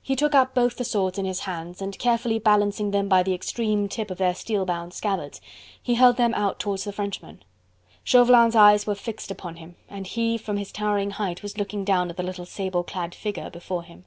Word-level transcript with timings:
He 0.00 0.16
took 0.16 0.34
up 0.34 0.54
both 0.54 0.76
the 0.76 0.82
swords 0.84 1.18
in 1.18 1.26
his 1.26 1.40
hands 1.40 1.82
and 1.82 1.98
carefully 1.98 2.38
balancing 2.38 2.90
them 2.90 3.06
by 3.06 3.22
the 3.22 3.34
extreme 3.34 3.86
tip 3.86 4.10
of 4.10 4.16
their 4.16 4.34
steel 4.34 4.64
bound 4.64 4.94
scabbards, 4.94 5.42
he 5.82 5.94
held 5.96 6.16
them 6.16 6.32
out 6.32 6.58
towards 6.58 6.84
the 6.84 6.90
Frenchman. 6.94 7.42
Chauvelin's 8.02 8.56
eyes 8.56 8.86
were 8.86 8.94
fixed 8.94 9.30
upon 9.30 9.56
him, 9.56 9.76
and 9.90 10.06
he 10.06 10.38
from 10.38 10.56
his 10.56 10.72
towering 10.72 11.10
height 11.10 11.42
was 11.42 11.58
looking 11.58 11.84
down 11.84 12.08
at 12.08 12.16
the 12.16 12.22
little 12.22 12.46
sable 12.46 12.82
clad 12.82 13.14
figure 13.14 13.50
before 13.50 13.82
him. 13.82 14.06